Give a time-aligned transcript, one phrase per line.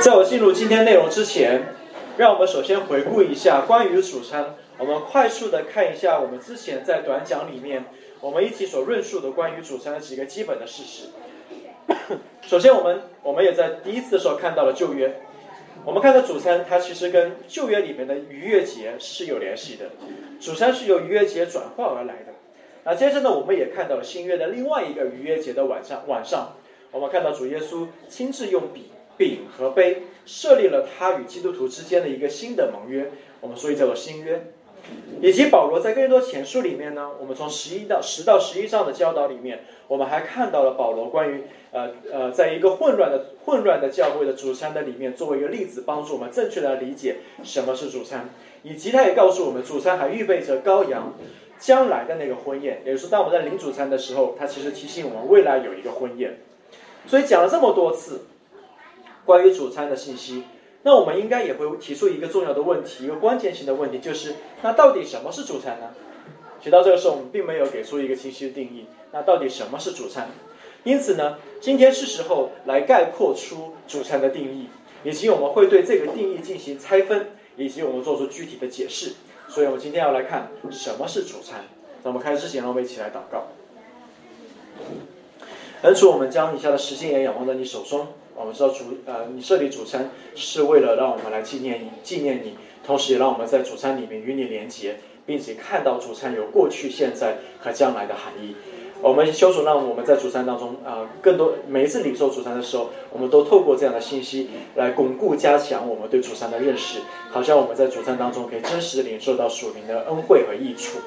[0.00, 1.74] 在我进入今天内容之前，
[2.16, 4.54] 让我们首先回顾一下关于主餐。
[4.78, 7.84] 我们快速的看一下我们之前在短讲里面
[8.20, 11.08] 我们一起所论述的关于主餐的几个基本的事实。
[12.46, 15.20] 首先，我们我们也在第一次的时候看到了旧约。
[15.84, 19.86] 我们看到主餐，它其实跟旧约里面的逾越节是有联系的。
[20.40, 22.32] 主餐是由逾越节转化而来的。
[22.84, 26.54] 那接着呢，我们也看到了新约的另外一个逾越节的晚上，晚上
[26.92, 28.92] 我们看到主耶稣亲自用笔。
[29.18, 33.10] 饼和杯设立了他与基督徒之间的一个新的盟约，
[33.40, 34.52] 我们所以叫做新约。
[35.20, 48.30] 以及保罗在更多前书里面呢，我们从十一到十到十一章的教导里面，我们还看到了保罗关于呃呃，在一个混乱的混乱的教会的主餐的里面，作为一个例子，帮助我们正确的理解什么是主餐，
[48.62, 51.12] 以及他也告诉我们，主餐还预备着羔羊
[51.58, 56.38] 将来的那个婚宴，也就是，当我们在领主餐的时候，他其实提醒我们未来有一个婚宴。
[57.06, 58.22] 所以讲了这么多次。
[59.28, 60.42] 关于主餐的信息，
[60.84, 65.90] 那我们应该也会提出一个重要的问题，一个关键性的问题，就是那到底什么是主餐呢？
[66.62, 68.86] 提到这个时候，我们并没有给出一个清晰的定义。
[69.12, 70.30] 那到底什么是主餐？
[70.82, 74.68] 因此呢，今天是时候来概括出主餐的定义，
[75.04, 77.26] 以及我们会对这个定义进行拆分，
[77.58, 79.12] 以及我们做出具体的解释。
[79.46, 81.66] 所以，我们今天要来看什么是主餐。
[82.02, 83.48] 那我们开始之前，让我们一起来祷告。
[85.82, 88.06] 恩主，我们将以下的时间也仰望在你手中。
[88.38, 92.54] 我们知道主呃，你设立主餐是为了让我们来纪念你，纪念你，
[92.86, 98.54] 同时也让我们在主餐里面与你连结，并且看到主餐有过去、现在和将来的含义。
[99.00, 110.98] 我们修主让我们在主餐当中啊，更多每一次领受主餐的时候，我们都透过这样的信息来巩固、加强我们对主餐的认识，好像我们在主餐当中可以真实的领受到属灵的恩惠和益处。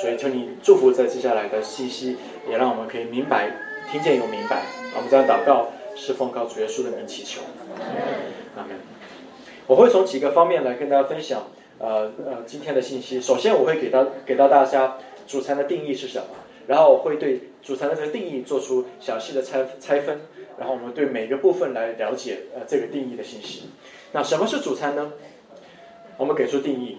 [0.00, 2.16] 所以求你祝福在接下来的信息，
[2.48, 3.50] 也让我们可以明白、
[3.90, 4.62] 听见又明白。
[4.96, 5.68] 我们这样祷告。
[5.94, 7.40] 是奉告主耶稣的名祈求，
[8.56, 8.76] 阿门。
[9.66, 11.46] 我会从几个方面来跟大家分享，
[11.78, 13.20] 呃呃，今天的信息。
[13.20, 16.26] 首先，我会给到给到大家主餐的定义是什么，
[16.66, 20.20] 然后我会对主餐的这个定义做出详细的拆拆分，
[20.58, 23.70] 然后我们对每个部分来了解呃这个定义的信息。
[24.12, 25.12] 那什么是主餐呢？
[26.16, 26.98] 我们给出定义：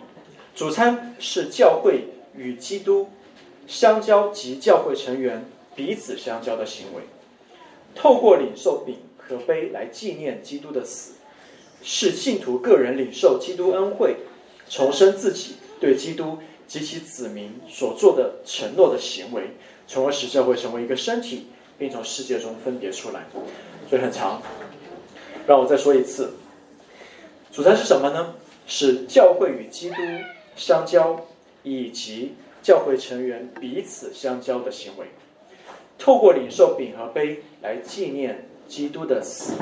[0.56, 3.10] 主餐是教会与基督
[3.68, 5.46] 相交及教会成员
[5.76, 7.02] 彼此相交的行为。
[7.96, 11.14] 透过领受饼和杯来纪念基督的死，
[11.82, 14.18] 是信徒个人领受基督恩惠、
[14.70, 16.38] 重生自己对基督
[16.68, 19.52] 及其子民所做的承诺的行为，
[19.88, 23.26] 从而使教会成为一个身体，并从世界中分别出来。
[23.90, 24.42] 所以很长，
[25.46, 26.34] 让我再说一次，
[27.52, 28.36] 主餐是什么呢？
[28.66, 29.96] 是教会与基督
[30.56, 31.28] 相交，
[31.64, 35.08] 以及教会成员彼此相交的行为。
[35.98, 39.54] 透过领受饼和杯来纪念基督的死，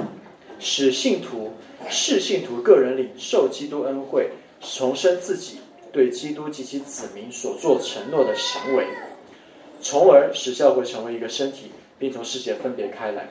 [0.59, 1.53] 使信徒
[1.90, 5.59] 是信徒个人领受基督恩惠，重生自己
[5.92, 8.86] 对基督及其子民所做承诺的行为，
[9.81, 13.30] 从而使教会成为一个身体，并从世界分别开来。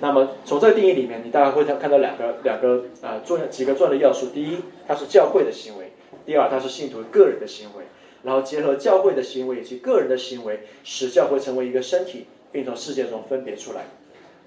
[0.00, 5.86] 那么从这个定义里面，你大概会看到两个两个呃重要几个重要的要素：第一，它是教会的行为；
[6.24, 7.84] 第二，它是信徒个人的行为。
[8.22, 12.26] 然后结合教会的行为以及个人的行为，使教会成为一个身体。
[12.52, 13.82] 并从世界中分别出来，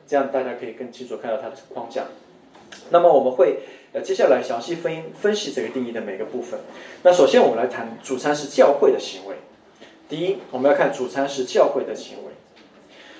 [0.07, 2.05] 这样大家可以更清楚看到它的框架。
[2.89, 3.59] 那么我们会
[3.93, 6.59] 呃接下来详细分分析这个定义的每个部分。
[7.03, 9.35] 那首先我们来谈主餐是教会的行为。
[10.09, 12.31] 第一，我们要看主餐是教会的行为。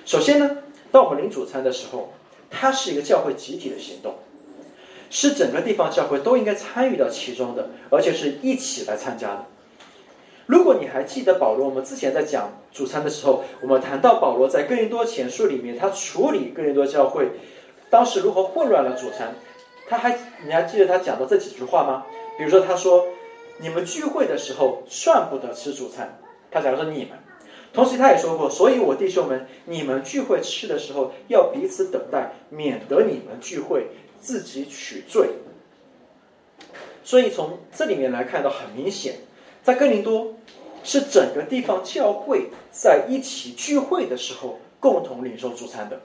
[0.05, 0.57] 首先呢，
[0.91, 2.13] 当我们领主餐的时候，
[2.49, 4.15] 它是一个教会集体的行动，
[5.09, 9.45] 是整个地方教会都应该参与到其中的，而且是一起来参加的。
[10.45, 17.31] 如果你还记得保罗，我们之前在讲主餐的时候，我们谈到保罗在哥林多前书里面，他处理哥林多教会
[17.89, 19.35] 当时如何混乱了主餐，
[19.87, 22.05] 他还你还记得他讲的这几句话吗？
[22.37, 23.05] 比如说他说，
[23.59, 26.19] 你们聚会的时候算不得吃主餐，
[26.51, 27.11] 他讲的是你们，
[27.71, 33.87] 同时他也说过，所以我弟兄们，你们聚会吃的时候要彼此等待，免得你们聚会
[34.19, 35.29] 自己取罪。
[37.03, 39.15] 所以从这里面来看到很明显。
[39.61, 40.33] 在哥林多，
[40.83, 46.01] 是整个地方教会在一起聚会的时候共同领受主餐的。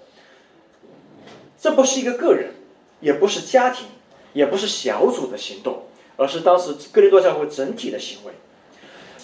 [1.61, 2.55] 这不是一个个人，
[3.01, 3.87] 也不是家庭，
[4.33, 5.83] 也不是小组的行动，
[6.17, 8.33] 而是当时哥林多教会整体的行为。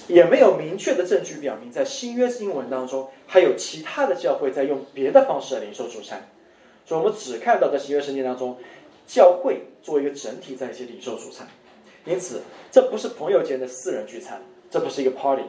[0.07, 6.29] 也没有明确的证据表明，在新约经文当中还有其他的教会在用别的方式来领受主餐。
[6.85, 8.59] 所以我们只看到在新约圣经当中，
[9.07, 11.49] 教会作为一个整体在一起领受主餐。
[12.05, 14.43] 因此，这不是朋友间的私人聚餐，
[14.75, 15.45] 这不是一个 party，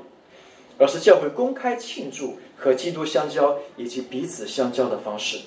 [0.78, 5.40] 而是教会公开庆祝和基督相交以及彼此相交的方式。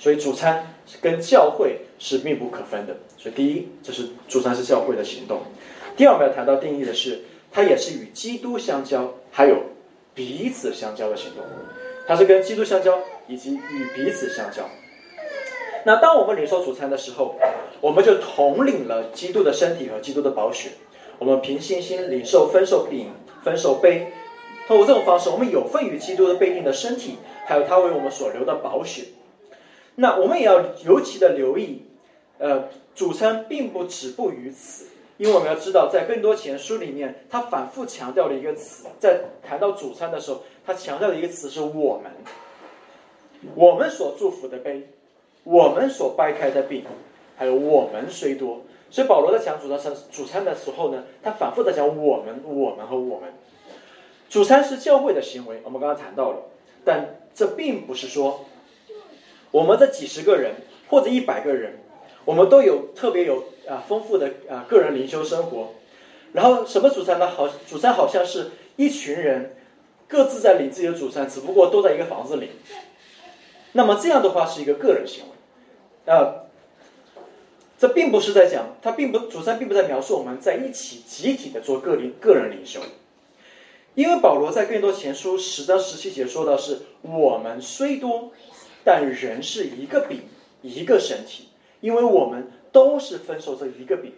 [0.00, 2.96] 所以主餐跟教会是密不可分的。
[3.16, 5.42] 所以第一，这是主餐是教会的行动；
[5.96, 7.20] 第二，我们要谈到定义的是，
[7.52, 9.58] 它也是与基督相交，还有
[10.12, 11.44] 彼此相交的行动。
[12.08, 12.98] 它是跟基督相交，
[13.28, 14.68] 以及与彼此相交。
[15.86, 17.36] 那当我们领受主餐的时候，
[17.80, 20.70] 我们就统领了基督的身体和基督的宝血。
[21.20, 23.12] 我们凭信心领受分受饼、
[23.44, 24.10] 分受杯，
[24.66, 29.04] 通过这种方式，我们有份于基督的被定的身体，还有他为我们所留的宝血。
[29.96, 31.82] 那我们也要尤其的留意，
[32.38, 34.86] 呃，主餐并不止步于此，
[35.18, 42.10] 因为我们要知道，在更多前书里面，他反复强调的一个词，在谈到主餐的时候，他强调的一个词是我们，
[43.54, 44.88] 我们所祝福的杯，
[45.44, 46.84] 我们所掰开的饼，
[47.36, 48.62] 还有我们虽多。
[48.90, 53.32] 所以保罗在讲主餐主餐的时候呢，他反复的讲我们、我们和我们。
[54.28, 56.38] 主餐是教会的行为，我们刚刚谈到了，
[56.84, 58.46] 但这并不是说
[59.52, 60.54] 我们这几十个人
[60.88, 61.78] 或者一百个人，
[62.24, 65.74] 我们都有特别有啊丰富的啊个人灵修生活。
[66.32, 67.28] 然后什么主餐呢？
[67.28, 69.56] 好，主餐好像是一群人
[70.08, 72.50] 各自在领自己的主餐，只不过都在一个房子里。
[73.72, 76.39] 那么这样的话是一个个人行为，啊。
[77.80, 82.78] 这并不是在讲，他并不主餐并不在描述我们在一起集体的做个人个人领袖，
[83.94, 88.32] 因为保罗在更多前书十章十七节说到是我们虽多，
[88.84, 90.24] 但人是一个饼
[90.60, 91.48] 一个身体，
[91.80, 94.12] 因为我们都是分受这一个饼，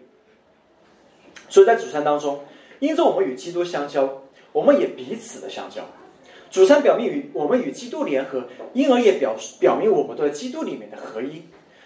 [1.49, 2.41] 所以在主餐当中，
[2.81, 5.83] 因着我们与基督相交，我们也彼此的相交，
[6.51, 11.43] 主餐表明与我们与基督联合，因而也表表明我们都在基督里面的合一。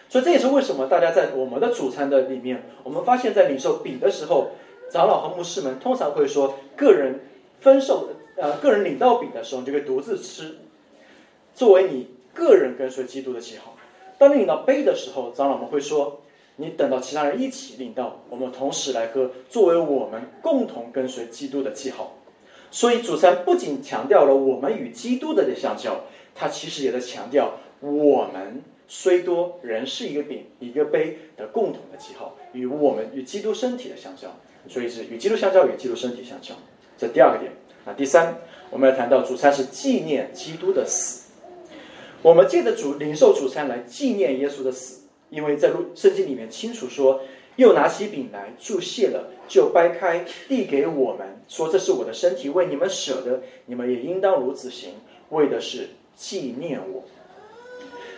[0.08, 4.50] 所以这也是为什么大家在我们的主餐的里面，我们发现，在领受饼的时候，
[4.88, 7.20] 长老和牧师们通常会说，个人
[7.60, 10.58] 分受呃，个人领到饼的时候，你就可以独自吃，
[11.54, 13.74] 作为你个人跟随基督的记号。
[14.16, 16.20] 当你领到杯的时候，长老们会说，
[16.54, 22.14] 你等到其他人一起领到，我们同时来喝，作为我们共同跟随基督的记号。
[22.70, 26.02] 所以主餐不仅强调了我们与基督的相交，
[26.34, 28.62] 它其实也在强调我们。
[28.88, 34.28] 虽多，人是一个饼一个杯的共同的记号，与我们与基督身体的相交，
[34.68, 36.54] 所以是与基督相交，与基督身体相交。
[36.96, 37.52] 这第二个点。
[37.84, 38.38] 那第三，
[38.70, 41.30] 我们要谈到主餐是纪念基督的死。
[42.22, 47.20] 我们借着主领受主餐来纪念耶稣的死，因为在路圣经里面清楚说，
[47.56, 54.94] 又拿起饼来祝谢了，就掰开递给我们，说这是我的身体，为你们舍的，你们也应当如此行，
[55.30, 57.04] 为的是纪念我。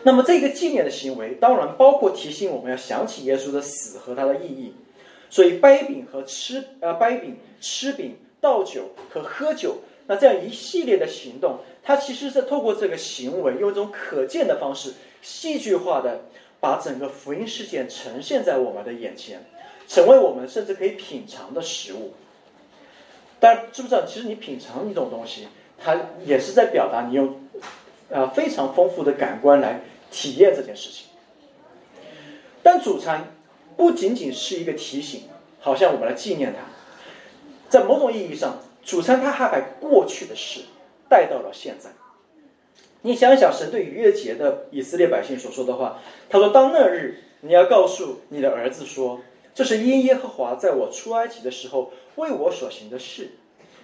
[0.08, 4.72] 那么这个纪念的行为，当然包括提醒我们要想起耶稣的死和他的意义。
[5.28, 16.22] 所以掰饼和吃，呃，掰饼、吃饼、倒酒和喝酒，那这样一系列的行动，它其实是透过这个行为，用一种可见的方式，戏剧化的
[16.58, 19.44] 把整个福音事件呈现在我们的眼前，
[19.86, 22.14] 成为我们甚至可以品尝的食物。
[23.38, 27.42] 但知不知道，其实你品尝一种东西，它也是在表达你用。
[28.10, 31.06] 啊，非常丰富的感官来体验这件事情。
[32.62, 33.32] 但主餐
[33.76, 35.22] 不仅仅是一个提醒，
[35.60, 36.60] 好像我们来纪念它。
[37.68, 40.62] 在某种意义上，主餐它还把过去的事
[41.08, 41.90] 带到了现在。
[43.02, 49.20] 你想想，神对逾越节的以色列百姓所说的话，他说：“当那日，你要告诉你的儿子说，
[49.54, 53.30] 这是因耶和华在我出埃及的时候为我所行的事。”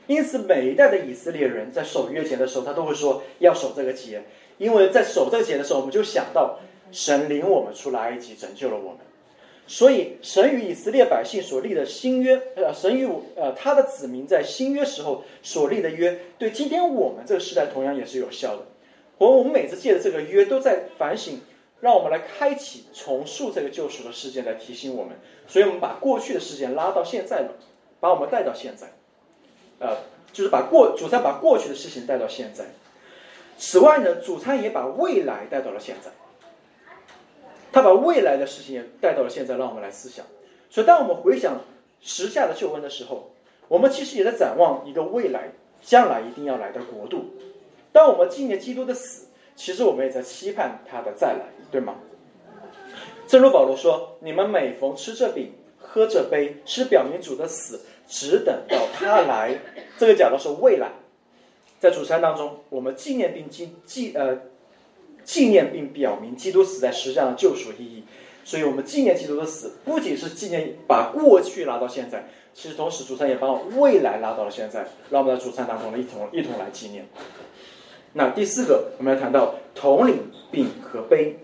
[0.08, 4.24] 因此，每一代的以色列人在守约节的时候，他都会说要守这个节，
[4.58, 6.58] 因为在守这个节的时候，我们就想到
[6.92, 8.98] 神领我们出来埃及，拯救了我们。
[9.66, 18.66] 所以，神与以色列百姓所立的新约，呃，神与呃他的子民在新约时候所立的约，对今天我们这个时代同样也是有效的。
[19.16, 21.40] 我我们每次借的这个约，都在反省，
[21.80, 25.16] 让我们来开启重塑这个救赎的事件，来提醒我们。
[25.48, 27.54] 所以我们把过去的事件拉到现在了，
[28.00, 28.92] 把我们带到现在。
[29.78, 29.96] 呃，
[30.32, 32.66] 就是把过主在把过去的事情带到现在。
[33.56, 36.10] 此外呢，主餐也把未来带到了现在。
[37.72, 40.24] 他把未来的事情也带到了现在，让我们来思想。
[40.70, 41.60] 所以，当我们回想
[42.00, 43.32] 时下的救恩的时候，
[43.68, 47.34] 我们其实也在展望一个未来，将来一定要来的国度。
[47.92, 51.96] 当我们纪念基督的死，其实我们也在期盼他的再来，对吗？
[53.26, 59.58] 正如保罗说：“你们每逢吃这饼、喝这杯，是表明主的死。”只等到他来，
[59.96, 60.92] 这个讲的是未来。
[61.84, 64.38] 在主餐当中，我们纪念并记记呃
[65.22, 68.04] 纪念并表明基督死在十字架的救赎意义。
[68.42, 77.06] 所以，我们纪念基督的死，不仅是纪念把过去拉到现在，其实同时主餐也把未来拉到了现在，让我们在主餐当中呢一同一同来纪念。
[78.14, 81.36] 那第四个，我们要谈到统领饼和杯。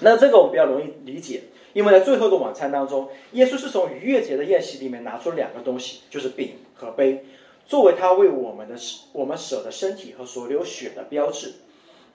[0.00, 1.42] 那这个我们比较容易理解，
[1.74, 7.24] 因为在最后的晚餐当中，耶稣是从逾越节的宴席里面拿出两个东西，就是饼和杯，
[7.68, 8.74] 作为他为我们的
[9.12, 11.52] 我们舍的身体和所流血的标志。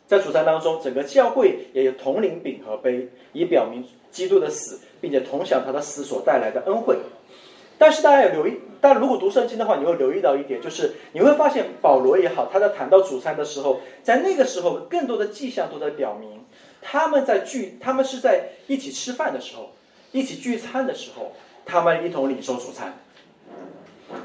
[0.07, 6.97] 在主餐当中，整个教会也有同领饼和杯，以表明基督的死，并且同享他的死所带来的恩惠。
[7.77, 16.43] 但是大家有留意，大家如果读圣经的话，你会留意到一点，就是你会发现保罗也好，他在谈到主餐的时候，在那个时候，更多的迹象都在表明，
[16.81, 19.71] 他们在聚，他们是在一起吃饭的时候，
[20.11, 21.31] 一起聚餐的时候，
[21.63, 22.97] 他们一同领受主餐。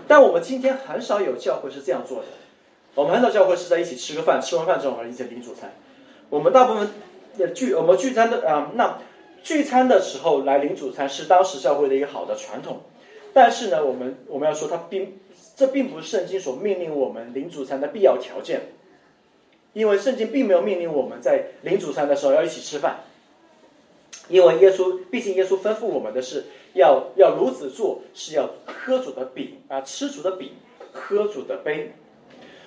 [0.06, 2.26] 但我们今天很少有教会是这样做的，
[2.94, 5.74] 我们很少教会是在一起吃个饭，吃完饭之后我们一起领主餐。
[6.30, 8.98] 我们大部分聚，我们聚餐的啊，那
[9.42, 12.80] 聚餐的时候来领主餐是当时教会的一个好的传统。
[13.32, 15.18] 但是呢，我们我们要说，它并
[15.54, 18.72] 这并不是圣经所命令我们领主餐的必要条件，
[19.74, 23.00] 因为圣经并没有命令我们在领主餐的时候要一起吃饭，
[24.28, 26.46] 因为耶稣毕竟耶稣吩咐我们的是
[26.78, 30.52] 要要如此做，是要喝主的饼啊，吃主的饼，
[30.92, 31.92] 喝主的杯，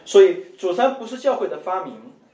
[0.03, 1.93] 所以主餐不是教会的发明，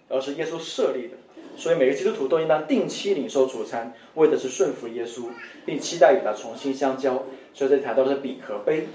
[0.10, 1.16] 而是耶稣设立的，
[1.56, 5.30] 所以每个基督徒都应当定期领受主餐，为的是顺服耶稣，
[5.66, 7.24] 并期待与他重新相交。
[7.54, 8.88] 所以这谈到的是饼和杯。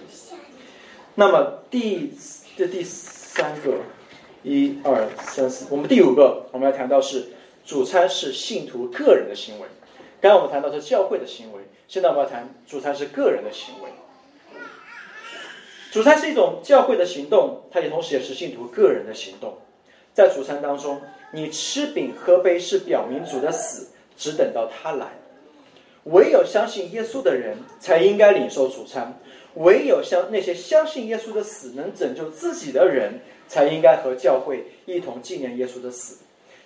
[1.14, 2.12] 那么第
[2.56, 3.78] 这第三个，
[4.42, 7.28] 一二三四，我们第五个我们要谈到是
[7.64, 9.66] 主餐是信徒个人的行为。
[10.20, 13.90] 刚刚我们谈到是教会的行为，现在我们要谈主餐是个人的行为。
[15.90, 19.58] 主餐是一种教会的行动，它也同时也是信徒个人的行动。
[20.14, 21.00] 在主餐当中，
[21.32, 25.08] 你吃饼喝杯是表明主的死，只等到他来。
[26.04, 29.20] 唯有相信耶稣的人才应该领受主餐，
[29.54, 36.18] 唯有相那些相信耶稣的死能拯救自己的人才应该和教会一同纪念耶稣的死，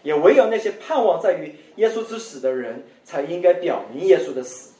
[0.02, 4.72] 也唯有那些盼望在于耶稣之死的人才应该表明耶稣的死。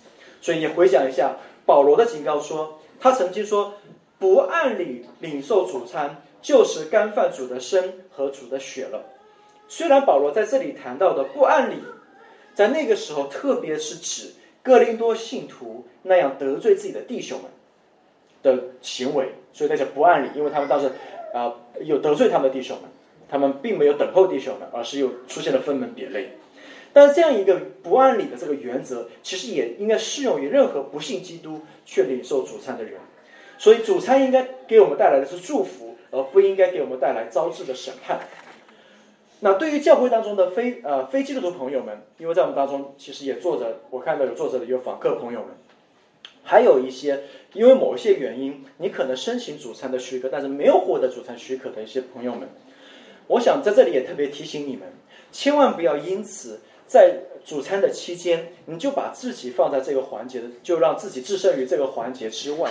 [0.47, 1.35] 所以你回想一下
[1.65, 3.75] 保罗的警告说，他曾经说
[4.17, 9.03] 不按理领受主餐就是干犯主的身和主的血了。
[9.67, 11.83] 虽然保罗在这里谈到的不按理，
[12.55, 14.35] 在那个时候特别是指。
[14.63, 17.51] 哥林多信徒那样得罪自己的弟兄们
[18.43, 20.89] 的行为，所以那叫不按理，因为他们当时
[21.35, 22.89] 啊有得罪他们的弟兄们，
[23.29, 26.31] 他们并没有等候弟兄们，而是又出现了分门别类。
[26.97, 32.95] 但这样一个不按理的这个原则，其实也应该适用于任何不信基督却领受主餐的人。
[33.59, 38.21] 所以主餐应该给我们带来的是祝福，而不应该给我们带来招致的审判。
[39.41, 45.49] 那对于教会当中的非呃非基督徒朋友们，因为在我们当中其实也坐着，我看到有坐着的有访客朋友们，
[46.45, 52.49] 还有一些因为某一些原因，你可能申请主餐的许可，但是没有获得主餐许可的一些朋友们，
[53.27, 54.89] 我想在这里也特别提醒你们，
[55.31, 62.71] 千万不要因此在主餐的期间，你就把自己放在这个环节的，就让自己置身于这个环节之外，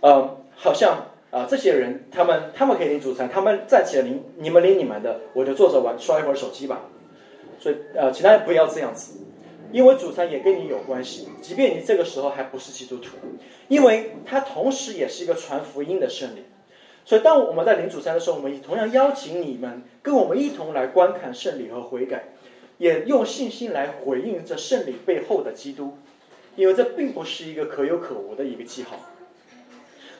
[0.00, 1.06] 嗯，好像。
[1.30, 6.86] 啊，这些人他们他们可以领主餐，他们站起来领，你们领你们的，我就坐着玩刷一会儿手机吧。
[7.60, 9.18] 所以呃，其他人不要这样子，
[9.70, 13.18] 因为主餐也跟你有关系，即便你这个时候还不是基督徒，
[13.68, 16.44] 因为它同时也是一个传福音的圣礼。
[17.04, 22.24] 所以当我们在领主餐的时候，我们也同样邀请你们跟我们一同来观看圣礼和悔改，
[22.78, 25.98] 也用信心来回应这圣礼背后的基督，
[26.56, 28.96] 因为这并不是一个可有可无的一个记号。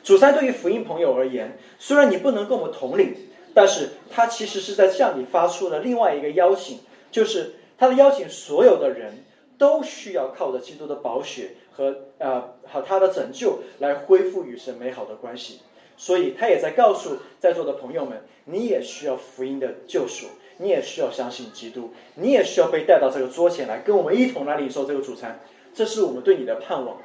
[0.03, 3.15] 主三对于福音朋友而言，虽然你不能跟我们同领，
[3.53, 6.79] 但是他其实是在向你发出了另外一个邀请，
[7.11, 9.25] 就是他的邀请，所有的人
[9.57, 15.59] 都需要靠着基督的宝血和呃和他的拯救来恢复与神美好的关系。
[15.99, 20.25] 所以他也在告诉在座的朋友们，你也需要福音的救赎，
[20.57, 25.39] 你也需要相信基督，你也需要被带到这个桌前来，跟我们一同来领受这个主餐。
[25.75, 26.97] 这是我们对你的盼望。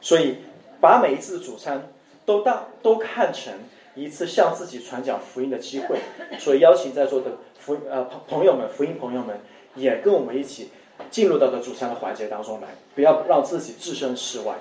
[0.00, 0.36] 所以
[0.80, 1.92] 把每一次的主餐。
[2.26, 3.54] 都当都看成
[3.94, 5.96] 一次向自己传讲福音的机会，
[6.40, 9.38] 所以邀请在座的福呃朋朋友们、福音朋友们，
[9.76, 10.72] 也跟我们一起
[11.08, 14.56] 进入到这主餐的环节当中来，不要让自己置身事外。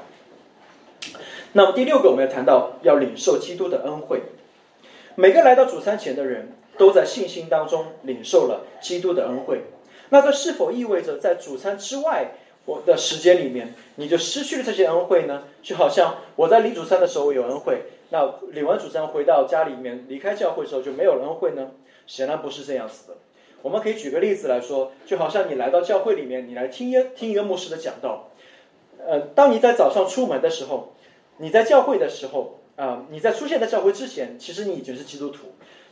[1.57, 4.23] 那么第六个，我们要谈到要领受基督的恩惠。
[5.15, 9.61] 每个来到主餐前的人都在信心当中领受了基督的恩惠。
[10.09, 12.31] 那这是否意味着在主餐之外？
[12.65, 15.43] 我的时间里面，你就失去了这些恩惠呢？
[15.61, 21.71] 就好像我在领主餐的时候有恩惠，那领完主餐回到家里面离开教会的时候就没有恩惠呢？
[22.05, 23.13] 显然不是这样子的。
[23.61, 28.31] 我们可以举个例子来说，就好像你来到教会里面，你来听一听一个牧师的讲道，
[29.07, 30.94] 呃，当你在早上出门的时候，
[31.37, 35.47] 你在教会的时候啊，你在出现在教会之前，其实你已经是基督徒。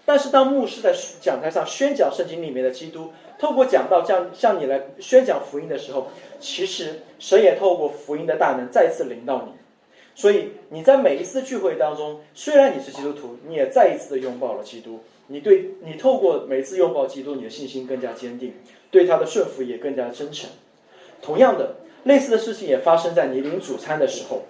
[0.06, 6.08] 但是当牧师在讲台上宣讲圣经里面的基督，透过讲道向向你来宣讲福音的时候，
[6.40, 9.54] 其实神也透过福音的大能再次临到你。
[10.16, 15.00] 所以你在每一次聚会当中，虽然你是基督徒，你也再一次的拥抱了基督。
[15.28, 18.54] 你对你透过每次拥抱基督，你的信心更加坚定，
[18.92, 20.50] 对他的顺服也更加真诚。
[21.22, 24.42] 同样的，类似的事情也发生在你领主餐的时候，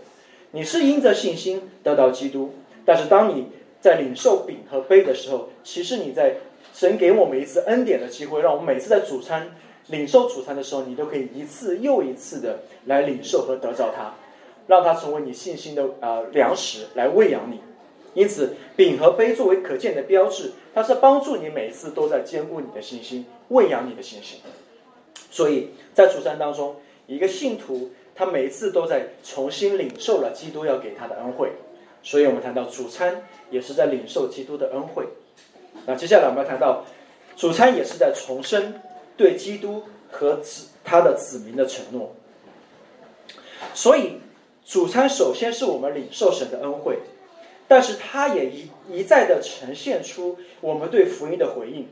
[0.56, 2.54] 你是因着信心得到基督，
[2.86, 3.48] 但是当你
[3.82, 6.36] 在领受饼和杯的时候，其实你在
[6.72, 9.56] 神给我们一次恩典的机会，让我们每次在主餐
[9.88, 14.14] 领受主餐的时候，你都可以一次又一次的来领受和得到它，
[14.68, 17.60] 让它成为你信心的呃粮食来喂养你。
[18.14, 24.40] 因此，饼和杯作为可见的标志，它是帮助你每次都在兼顾你的信心，喂养你的信心。
[25.32, 26.76] 所以在主餐当中，
[27.08, 31.52] 一个信徒他每次都在重新领受了基督要给他的恩惠。
[32.02, 35.08] 所以我们谈到主餐也是在领受基督的恩惠。
[35.86, 36.86] 那接下来我们要谈到
[37.36, 38.82] 主餐也是在重申
[39.16, 42.14] 对基督和子他的子民的承诺。
[43.74, 44.18] 所以
[44.66, 47.00] 主餐首先是我们领受神的恩惠，
[47.68, 51.88] 但是它也一一再的呈现出我们对福音的回应。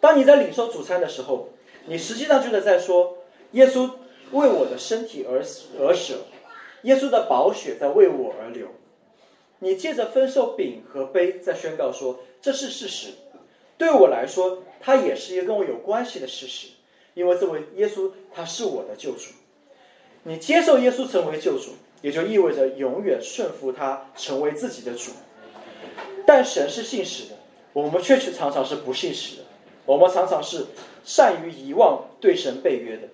[0.00, 1.50] 当你在领受主餐的时候，
[1.86, 3.18] 你实际上就是在说，
[3.52, 3.90] 耶稣
[4.32, 5.42] 为我的身体而
[5.78, 6.18] 而舍，
[6.82, 8.68] 耶稣的宝血在为我而流。
[9.60, 13.08] 你借着分受饼和杯，在宣告说这是事实。
[13.76, 16.68] 对我来说，它也是一个跟我有关系的事实，
[17.14, 19.32] 因为这位耶稣他是我的救主。
[20.24, 25.12] 你接受耶稣成为救主，也就意味着永远顺服他，成为自己的主。
[26.26, 27.36] 但神是信实的，
[27.72, 29.42] 我们却却常常是不信实的。
[29.86, 30.66] 我们常常是
[31.04, 33.08] 善于遗忘对神背约的。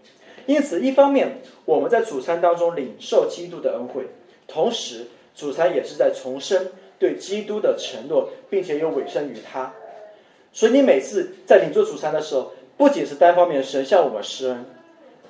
[0.46, 4.08] 因此，一方面我们在主餐当中领受基督的恩惠，
[4.46, 5.06] 同时。
[5.36, 9.74] 主餐也是在重申对基督的承诺，并且又委身于他。
[10.52, 14.64] 所以你每次在领受主餐的时候，不仅是单方面神向我们施恩，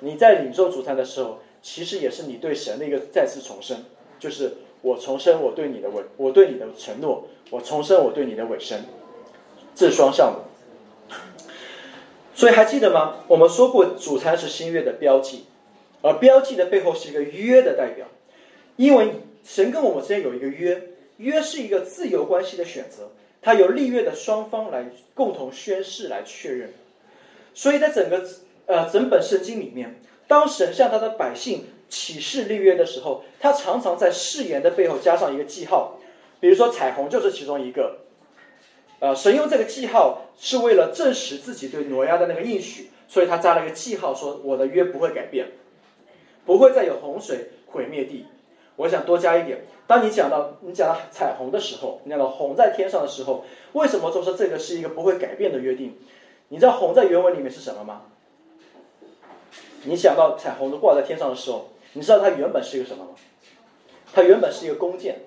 [0.01, 3.83] 你在领受主餐的时候，其实也是你对神的一个再次重申，
[4.19, 8.83] 就是我重申我对你的委，我对你的承诺，我重申我对你的委身，
[9.73, 11.15] 这双向的。
[12.35, 13.15] 所以还记得吗？
[13.27, 15.45] 我们说过主餐是新约的标记，
[16.03, 18.05] 而标记的背后是一个约的代表，
[18.75, 19.13] 因为。
[19.47, 20.81] 神跟我们之间有一个约，
[21.17, 23.11] 约是一个自由关系的选择，
[23.43, 26.73] 它由立约的双方来共同宣誓来确认。
[27.53, 28.27] 所以在整个
[28.65, 35.99] 呃整本圣经里面，当神向他的百姓启示立约的时候，他常常在誓言的背后加上一个记号，
[36.39, 37.99] 比如说彩虹就是其中一个。
[39.05, 45.51] 呃，神用这个记号是为了证实自己对挪亚的那个应许，所以他加了一个记号，说我的约不会改变，
[46.43, 48.25] 不会再有洪水毁灭地。
[48.77, 55.95] 我想多加一点，当你讲到你讲到彩虹的时候，你讲到红在天上的时候，为什么说这个是一个不会改变的约定？
[56.47, 58.01] 你知道红在原文里面是什么吗？
[59.83, 63.11] 你想到彩虹都挂在天上的时候，你知道它原本是一个什么吗？
[64.11, 65.19] 它原本是一个弓箭，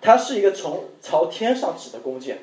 [0.00, 2.38] 它是一个从朝天上指的弓箭。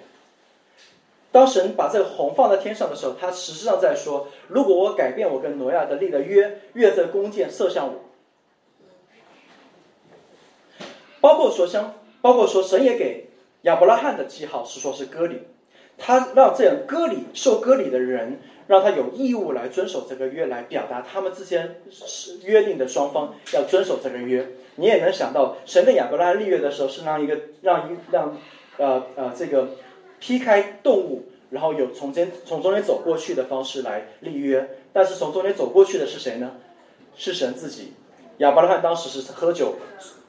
[1.31, 8.01] 当神把这个红放在天上的时候，他实际上在说：如果我改变我跟挪亚的立的约，越这弓箭射向我。
[11.19, 13.29] 包括说像，包括说神也给
[13.63, 15.39] 亚伯拉罕的记号是说是割礼，
[15.97, 24.47] 他让这样割礼受割礼的人，让他有义务来遵守这个约，来表达他们之间是约定的双方要遵守这个约。
[24.75, 28.37] 你也能想到，神跟亚伯拉罕立约的时候是让一个让一让
[28.77, 29.69] 呃呃这个
[30.19, 36.53] 劈开动物，然后有从间从中间走过去的方式来立约，但是从中间走过去的是谁呢？
[37.15, 37.93] 是神自己。
[38.37, 39.75] 亚伯拉罕当时是喝酒，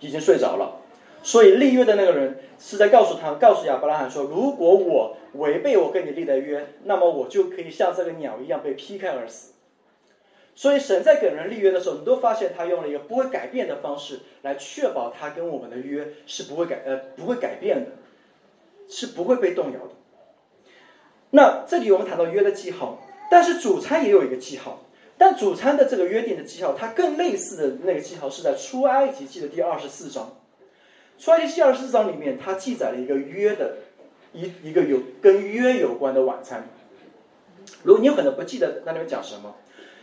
[0.00, 0.82] 已经睡着了。
[1.24, 9.54] 所以立约的那个人是在告诉他，告诉亚伯拉罕说：“如果我违背我跟你立的约，那么我就可以像这个鸟一样被劈开而死。”
[10.54, 17.92] 所以神在给人立约的时候，你都发现他用了一个不会改变的方式来确保他跟我们的约是不会改呃不会改变的，
[18.88, 19.94] 是不会被动摇的。
[21.30, 24.84] 那这里我们谈到约的记号，但是主餐也有一个记号，
[25.16, 30.36] 但主餐的这个约定的记号，它更类似的那个记号是在出埃及记的第二十四章。
[31.18, 33.76] 出埃及记二十四章里面，它记载了一个约的，
[34.32, 36.68] 一一个有跟约有关的晚餐。
[37.82, 39.54] 如果你有可能不记得那里面讲什么，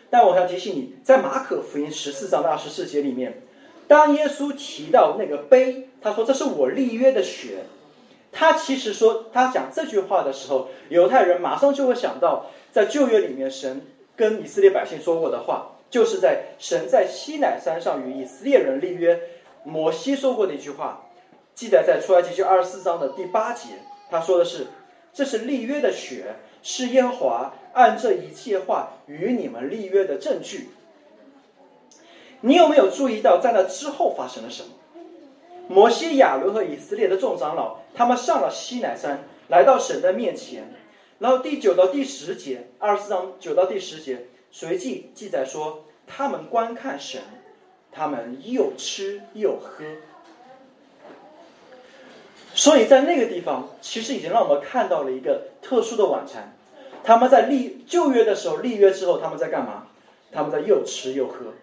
[0.09, 3.41] 但我想提醒你，在马可福音十四章的二十四节里面，
[3.87, 7.65] 当耶稣提到那个杯，他说这是我立约的血，
[8.31, 13.81] 他其实说他讲这句话的时候，犹太人马上就会想到，在旧约里面神
[14.15, 19.19] 跟以色列百姓说过的话，就是在神在西乃山上与以色列人立约。
[19.63, 21.07] 摩西说过的一句话，
[21.53, 23.69] 记载在出埃及记二十四章的第八节。
[24.09, 24.67] 他说的是
[25.13, 30.69] ：“这是立约的血，是耶和华按这一切话与你们立约的证据。
[32.41, 34.69] 你有没有注意到，在那之后发生了什么？
[35.67, 40.73] 摩西、亚伦和以色列的众长老，他们上了西乃山，来到神的面前。
[41.19, 47.21] 然后第九到第十节，二十四章九到第十节，随即记载说，他们观看神，
[47.91, 49.83] 他们又吃又喝。
[52.53, 56.53] 所以在那个地方，其实已经让我们看到了一个特殊的晚餐。
[57.03, 59.87] 他们在立旧约的时候立约之后，他们在干嘛？
[60.31, 61.53] 他们在又吃又喝。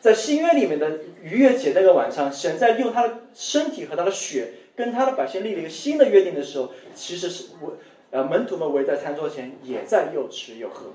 [0.00, 7.72] 在新约里面的逾越节那个晚上，神在用他的身体和他的血跟他的百姓立了一个新的约定的时候，其实是围
[8.10, 10.86] 呃门徒们围在餐桌前，也在又吃又喝。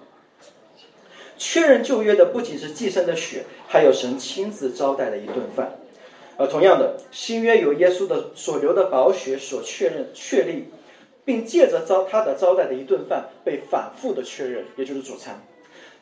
[1.37, 5.77] 确认旧约的不仅是寄生的血，还有神亲自招待的一顿饭。
[6.37, 10.65] 呃，同样的，新约由耶稣的所流的宝血所确认确立，
[11.23, 15.41] 并借着招他的招待的一顿饭被反复的确认，也就是主餐。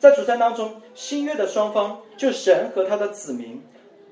[0.00, 3.62] 在主餐当中，新约的双方就神和他的子民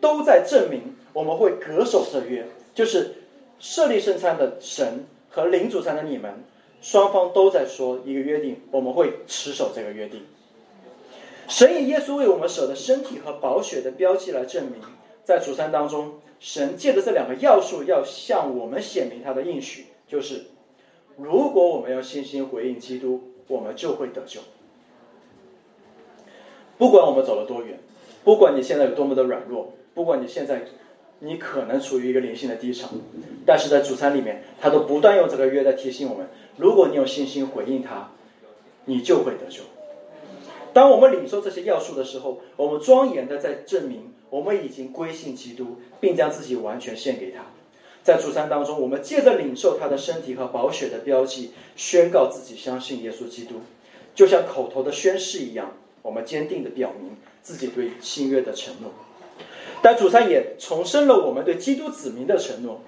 [0.01, 3.15] 都在证明我们会恪守这约，就是
[3.59, 6.33] 设立圣餐的神和领主餐的你们，
[6.81, 10.25] 双方都在说一个约定，我们会持守这个约定。
[11.49, 14.81] 神以耶稣为我们舍的身体和宝血的标记来证明。
[15.25, 20.47] 在主餐当中，神借着这两个要素，要向我们显明他的应许，就是
[21.17, 24.41] 如果我们要信心回应基督，我们就会得救。
[26.77, 27.79] 不管我们走了多远，
[28.25, 30.65] 不管你现在有多么的软弱，不管你现在
[31.21, 32.89] 你可能处于一个灵性的低潮，
[33.47, 36.27] 但是在主餐里面，他都不断用这个约在提醒我们：
[36.57, 38.11] 如果你有信心回应他，
[38.87, 39.63] 你就会得救。
[40.73, 44.13] 当我们领受这些要素的时候，我们庄严的在证明。
[44.31, 47.43] 我们已经归信基督，并将自己完全献给他。
[48.03, 53.57] 在主餐当中，我们借着领受他的身体和宝血的标记，宣告自己相信耶稣基督，
[54.15, 55.77] 就像口头的宣誓一样。
[56.01, 58.91] 我们坚定的表明自己对新约的承诺。
[59.83, 62.81] 但主餐也重申了我们对基督子民的承诺，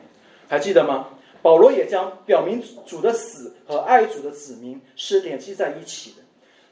[0.48, 1.10] 还记得吗？
[1.42, 6.23] 保罗也将表明主的死和爱主的子民是联系在一起的。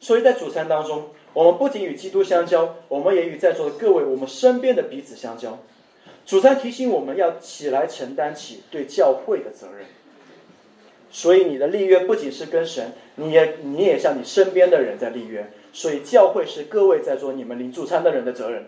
[0.03, 1.09] 所以在主餐当中。
[1.35, 5.59] 我们不仅与基督相交，我们也与在座的各位、我们身边的彼此相交。
[6.27, 9.87] 主餐提醒我们要起来承担起对教会的责任。
[11.11, 15.51] 所以你的立约不仅是跟神，你也你也像你身边的人在立约。
[15.73, 18.67] 所以教会是各位在座你们领主餐的人的责任，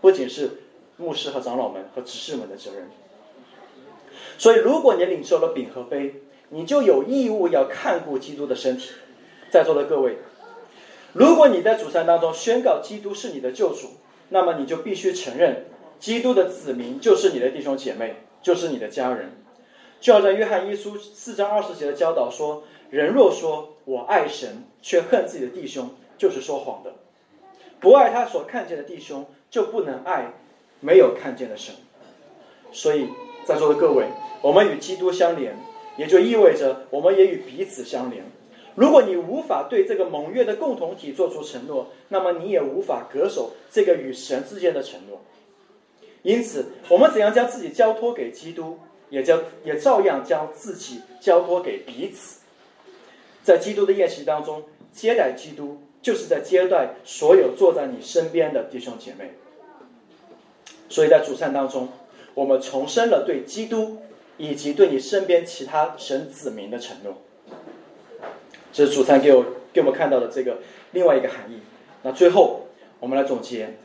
[0.00, 0.52] 不仅是
[0.96, 2.88] 牧师和长老们和执事们的责任。
[4.38, 6.14] 所以如果你领受了饼和杯，
[6.48, 8.92] 你就有义务要看顾基督的身体。
[9.50, 10.16] 在座的各位。
[11.12, 13.88] 如果你在主餐当中宣告基督是你的救主，
[14.28, 15.64] 那么你就必须承认，
[15.98, 19.32] 基督的子民就是你的弟兄姐妹，就是你的家人。
[20.00, 26.92] 就好像约翰一书四章二十节的教导说：“人若说我爱神，却恨自己的弟兄，就是说谎的。
[27.80, 30.32] 不爱他所看见的弟兄，就不能爱
[30.80, 31.74] 没有看见的神。”
[32.72, 33.08] 所以，
[33.44, 34.06] 在座的各位，
[34.42, 35.54] 我们与基督相连，
[35.98, 38.24] 也就意味着我们也与彼此相连。
[38.74, 45.20] 如果你无法对这个盟约的共同体做出承诺，那么你也无法恪守这个与神之间的承诺。
[46.22, 48.78] 因此，我们怎样将自己交托给基督，
[49.08, 52.40] 也将也照样将自己交托给彼此。
[53.42, 59.32] 在基督的宴席当中，接待基督，就是在接待所有坐在你身边的弟兄姐妹。
[60.88, 61.88] 所以在主餐当中，
[62.34, 63.98] 我们重申了对基督
[64.36, 67.16] 以及对你身边其他神子民的承诺。
[68.72, 70.58] 这是主餐给我给我们看到的这个
[70.92, 71.58] 另外一个含义。
[72.02, 72.66] 那最后
[73.00, 73.76] 我们来总结，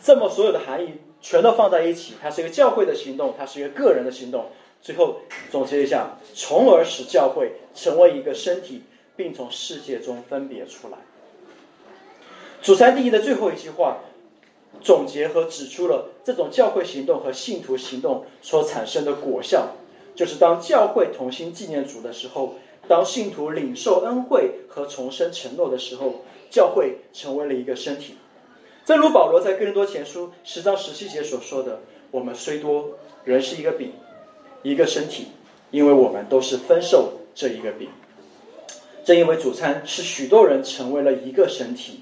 [0.00, 4.46] 这么所有的含义全都放在一起，它是一个教会的行动，它是一个个人的行动。
[4.80, 5.18] 最后
[5.50, 8.82] 总结一下，从而使教会成为一个身体，
[9.16, 10.98] 并从世界中分别出来。
[12.60, 13.98] 主餐第一的最后一句话，
[14.80, 19.76] 总结和指出了这种教会行动和信徒行动所产生的果效，
[20.14, 22.54] 就是当教会同心纪念主的时候。
[22.88, 28.16] 当信徒领受恩惠和重生承诺的时候，教会成为了一个身体。
[28.84, 33.92] 正如保罗在哥林多前书十章十七节所说的：“我们虽多，仍是一个饼，
[34.62, 35.28] 一个身体，
[35.70, 37.88] 因为我们都是分受这一个饼。”
[39.04, 42.00] 正因为主餐是许多人成为了一个身体，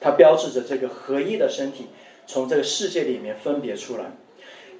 [0.00, 1.86] 它标志着这个合一的身体
[2.26, 4.12] 从这个世界里面分别出来。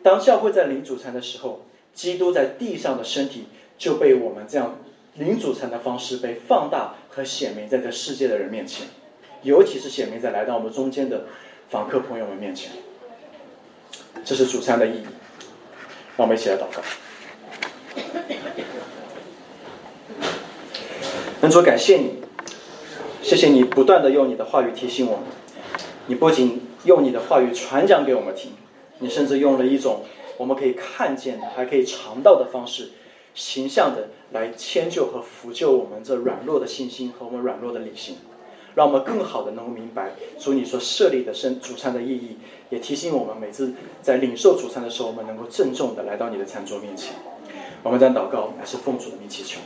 [0.03, 3.45] 当教会在领主餐的时候，基督在地上的身体
[3.77, 4.79] 就被我们这样。
[5.15, 8.87] 零主餐的方式被放大和显明在这世界的人面前，
[9.43, 11.27] 尤其是显明在来到我们中间的
[11.69, 12.73] 访客朋友们面前。
[14.25, 15.07] 这是主餐的意义。
[16.17, 16.83] 让我们一起来祷告。
[21.41, 22.17] 恩主，感谢你，
[23.23, 25.27] 谢谢你不断的用你的话语提醒我们。
[26.09, 28.53] 你不仅用你的话语传讲给我们听，
[28.99, 30.05] 你甚至用了一种
[30.37, 32.91] 我们可以看见的、还可以尝到的方式，
[33.41, 38.17] 形象的来迁就和扶救我们这软弱的信心和我们软弱的理性，
[38.75, 42.37] 让我们更好的能够明白主你所设立的圣主餐的意义，
[42.69, 43.73] 也提醒我们每次
[44.03, 47.15] 在领受主餐的时候，我们能够郑重的来到你的餐桌面前。
[47.83, 49.59] 我们在祷告，乃是奉主的名祈求。